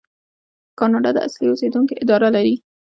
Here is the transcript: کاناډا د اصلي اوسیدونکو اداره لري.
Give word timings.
کاناډا 0.79 1.09
د 1.13 1.17
اصلي 1.27 1.47
اوسیدونکو 1.49 1.93
اداره 2.03 2.29
لري. 2.35 2.55